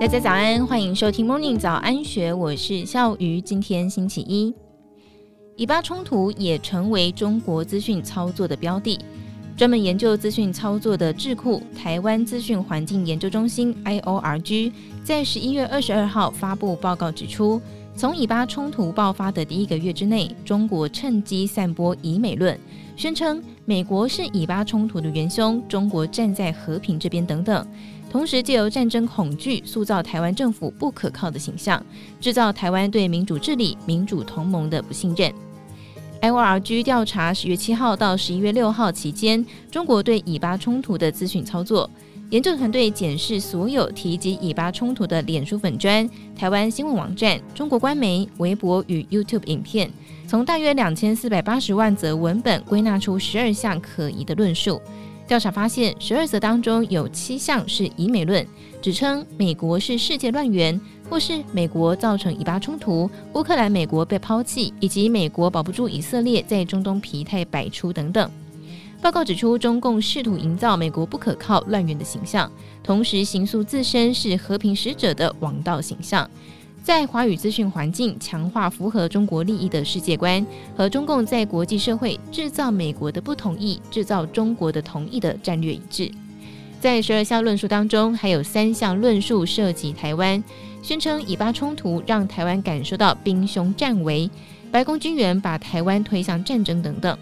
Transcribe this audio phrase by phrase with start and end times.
[0.00, 3.38] 大家早安，欢迎收听 Morning 早安学，我是笑鱼。
[3.38, 4.54] 今天星期一，
[5.56, 8.98] 以巴冲突也成为中国资讯操作的标的。
[9.58, 14.72] 专门研究资讯操作的智库台湾资讯环境研究中心 （IORG）
[15.04, 17.60] 在十一月二十二号发布报告指出，
[18.00, 22.58] 从以巴冲突爆发的第一个月之内，中国趁机散播以美论，
[22.96, 27.66] 宣称美国是以巴冲突的元凶，中国站在和平这边等等。
[28.08, 31.84] 同时，借由战争恐惧塑造台湾政府不可靠的形象，
[32.18, 35.30] 制造台湾对民主治理、民主同盟的不信任。
[36.22, 41.90] IORG 调查十月七号到十一月六号期间，中国对以巴冲突的资讯操作。
[42.30, 49.90] 研究团队检视所有提及以巴冲突的脸书粉砖、台湾新闻网站、中国官媒、微博与 YouTube 影片，
[50.28, 54.80] 从大约两千四百八十万则文本归纳出十二项可疑的论述。
[55.26, 58.46] 调查发现，十二则当中有七项是以美论，
[58.80, 68.30] 指称美国是世界乱源，或是美国造成以巴冲突、乌克兰美国被抛弃，以及美国保不住以色列在中东疲态百出等等。
[69.02, 72.50] 报告指出，中共试图营造美国不可靠、乱源的形象，
[72.82, 76.28] 同时形塑自身是和平使者的王道形象，
[76.82, 86.10] 在华语资讯环境强化符合中国利益的世界观，和中共在国际社会制造美国的不同意、制造中国的同意的战略一致。
[86.78, 90.42] 在十二项论述当中，还有三项论述涉及台湾，
[90.82, 94.30] 宣称以巴冲突让台湾感受到兵凶战危，
[94.70, 97.16] 白宫军援把台湾推向战争等等。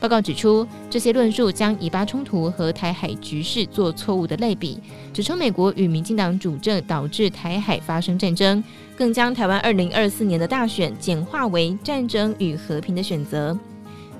[0.00, 4.80] 报告指出，这些论述将以巴冲突和台海局势做错误的类比，
[5.12, 8.64] 指称美国与民进党主政导致台海发生战争，
[8.96, 13.56] 更将台湾二零二四年的大选简化为战争与和平的选择。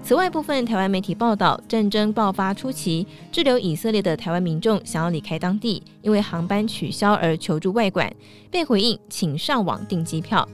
[0.02, 8.10] 此外，部分台湾媒体报道，战争爆发初期，滞留以色列的台湾民众想要离开当地，因为航班取消而求助外管，
[8.50, 10.46] 被回应请上网订机票。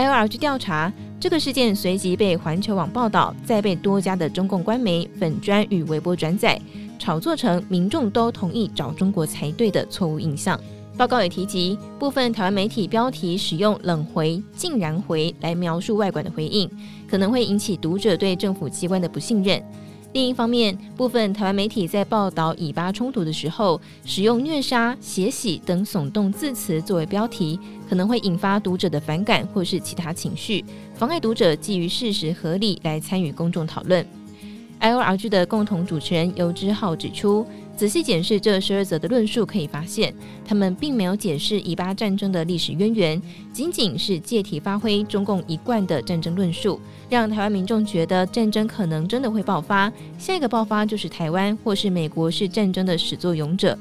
[0.00, 6.58] IORG 调查这个事件随即被环球网报道，再被多家的中共官媒、粉砖与微博转载，
[6.98, 10.58] 炒作成民众都同意找中国才对的错误印象。
[10.96, 16.70] 报告也提及，部分台湾媒体标题使用“冷回”“竟然回”来描述外管的回应，
[17.06, 19.62] 可能会引起读者对政府机关的不信任。
[20.12, 34.04] 另一方面，部分台湾媒体在报道以巴冲突的时候，使用虐杀、血洗等耸动字词作为标题，可能会引发读者的反感或是其他情绪，妨碍读者基于事实合理来参与公众讨论。
[34.80, 37.46] IORG 的共同主持人尤之浩指出。
[37.80, 40.14] 仔细检视这十二则的论述，可以发现，
[40.44, 43.22] 他们并没有解释以巴战争的历史渊源，
[43.54, 53.78] 仅仅是借题发挥中共一贯的战争论述，让台湾民众觉得战争可能真的会爆发，下一个爆发就是台湾或是美国是战争的始作俑者。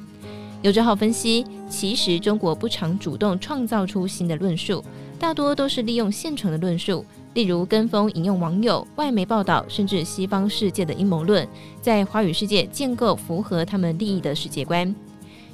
[0.62, 4.82] 游之浩分析，其实中国不常主动创造出新的论述，
[5.20, 7.06] 大多都是利用现成的论述。
[7.36, 11.48] 例如跟风引用网友、外媒报道，甚至西方世界的阴谋论，
[11.82, 14.94] 在华语世界建构符合他们利益的世界观。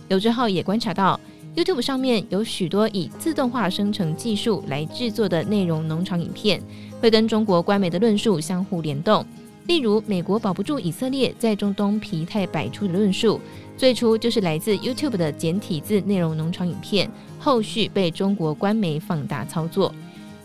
[0.07, 1.19] 游之浩也观察到
[1.55, 6.61] ，YouTube 上面有许多以自动化生成技术来制作的内容农场影片，
[7.01, 9.25] 会跟中国官媒的论述相互联动。
[9.67, 13.41] 例如，美国保不住以色列在中东疲态百出的论述，
[13.75, 17.09] 最初就是来自 YouTube 的简体字内容农场影片，
[17.39, 19.91] 后续被中国官媒放大操作。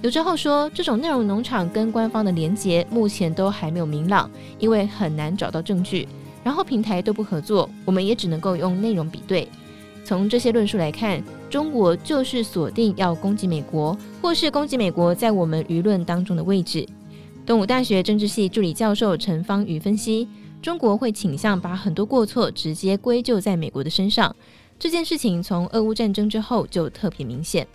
[0.03, 6.09] 游之浩说，这种内容农场跟官方的连结目前都还没有明朗，因为很难找到证据。
[6.43, 9.47] 然后平台都不合作，我们也只能够用内容比对。
[10.03, 16.89] 从这些论述来看，中国就是锁定要攻击美国，或是攻击美国在我们舆论当中的位置。
[17.45, 20.27] 东吴大学政治系助理教授陈方瑜分析，
[20.63, 24.35] 中国会倾向把很多过错直接归咎在美国的身上。
[24.79, 27.67] 这件事情从俄乌战争之后就特别明显。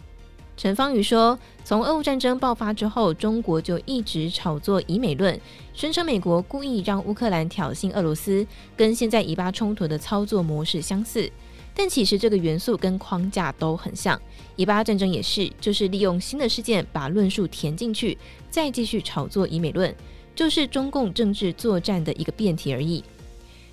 [0.57, 5.37] 陈方瑜说，从俄乌战争爆发之后，中国就一直炒作以美论，
[5.73, 8.45] 宣称美国故意让乌克兰挑衅俄罗斯，
[8.77, 11.29] 跟现在以巴冲突的操作模式相似。
[11.77, 14.19] 但其实这个元素跟框架都很像，
[14.55, 18.17] 以巴战争也是，就是利用新的事件把论述填进去，
[18.49, 19.93] 再继续炒作以美论，
[20.33, 23.03] 就是中共政治作战的一个变体而已。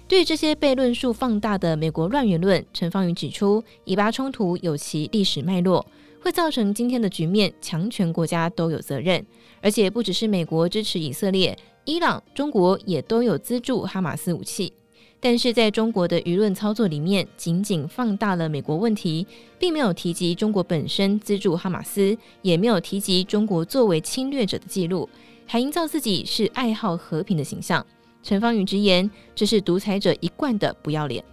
[0.08, 5.86] 对这些被论述放大的美国乱源论，陈方瑜指出，以巴冲突有其历史脉络。
[6.22, 9.26] 会造成今天的局面，强权国家都有责任，
[9.60, 14.72] 而且不只是美国支持以色列，伊朗、中国也都有资助哈马斯武器。
[15.18, 19.26] 但是在中国的舆论操作里面，仅仅放大了美国问题，
[19.58, 25.08] 并没有提及中国本身资助哈马斯，也没有提及中国作为侵略者的记录，
[25.44, 27.84] 还营造自己是爱好和平的形象。
[28.22, 31.24] 陈方宇直言，这是独裁者一贯的不要脸。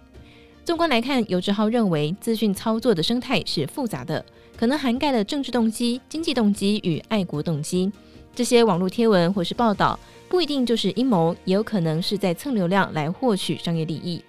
[0.64, 4.24] 纵观来看，游志浩认为资讯操作的生态是复杂的，
[4.60, 7.90] 可能涵盖了政治动机、经济动机与爱国动机。
[8.34, 9.98] 这些网络贴文或是报道
[10.28, 14.22] 不一定就是阴谋，也有可能是在蹭流量来获取商业利益。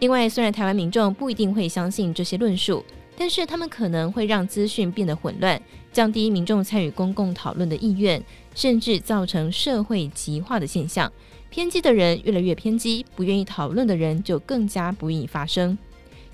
[0.00, 2.84] 另外，虽然台湾民众不一定会相信这些论述，
[3.16, 8.20] 但是他们可能会让资讯变得混乱，降低民众参与公共讨论的意愿，
[8.56, 11.08] 甚至造成社会极化的现象。
[11.50, 15.78] 偏激的人越来越偏激，不愿意讨论的人就更加不愿意发声。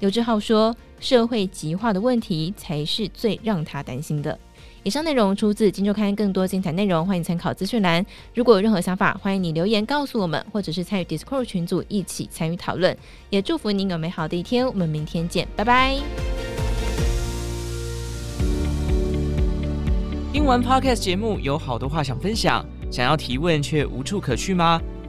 [0.05, 4.39] 刘志浩说：“社会极化的问题才是最让他担心的。”
[4.85, 8.05] 以上内容出自《金周刊》，更多精彩内容欢迎参考资讯栏。
[8.35, 12.95] 如果有任何想法，欢迎你留言告诉我们，或者是参与 Discord 群组一起参与讨论。
[13.31, 15.97] 也祝福您有美好的一天，我们明天见，拜拜。
[20.35, 24.83] 听完 Podcast 节目，有好多话想分享，想要提问却无处可去吗？